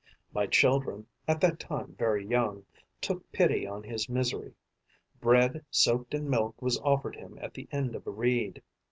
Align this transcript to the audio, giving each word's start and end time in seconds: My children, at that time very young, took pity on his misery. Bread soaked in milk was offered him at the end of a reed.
My 0.33 0.47
children, 0.47 1.05
at 1.27 1.39
that 1.41 1.59
time 1.59 1.93
very 1.95 2.25
young, 2.25 2.65
took 3.01 3.31
pity 3.31 3.67
on 3.67 3.83
his 3.83 4.09
misery. 4.09 4.55
Bread 5.19 5.63
soaked 5.69 6.15
in 6.15 6.27
milk 6.27 6.59
was 6.59 6.79
offered 6.79 7.15
him 7.15 7.37
at 7.39 7.53
the 7.53 7.67
end 7.71 7.93
of 7.95 8.07
a 8.07 8.11
reed. 8.11 8.63